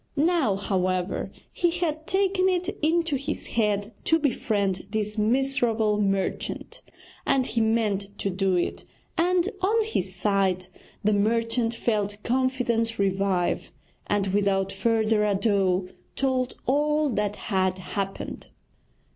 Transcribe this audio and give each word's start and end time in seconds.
Now, 0.15 0.55
however, 0.55 1.29
he 1.53 1.69
had 1.69 2.07
taken 2.07 2.49
it 2.49 2.69
into 2.81 3.15
his 3.17 3.45
head 3.45 3.93
to 4.05 4.17
befriend 4.17 4.87
this 4.89 5.15
miserable 5.15 6.01
merchant, 6.01 6.81
and 7.23 7.45
he 7.45 7.61
meant 7.61 8.17
to 8.17 8.31
do 8.31 8.55
it; 8.55 8.83
and 9.15 9.47
on 9.61 9.83
his 9.83 10.15
side 10.15 10.69
the 11.03 11.13
merchant 11.13 11.75
felt 11.75 12.17
confidence 12.23 12.97
revive, 12.97 13.71
and 14.07 14.25
without 14.33 14.71
further 14.71 15.23
ado 15.23 15.89
told 16.15 16.55
all 16.65 17.07
that 17.11 17.35
had 17.35 17.77
happened. 17.77 18.47